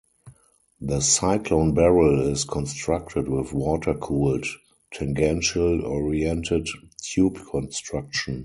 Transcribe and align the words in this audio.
The 0.79 0.99
cyclone 0.99 1.75
barrel 1.75 2.21
is 2.27 2.43
constructed 2.43 3.27
with 3.27 3.53
water 3.53 3.93
cooled, 3.93 4.47
tangential 4.91 5.85
oriented, 5.85 6.67
tube 7.03 7.37
construction. 7.51 8.39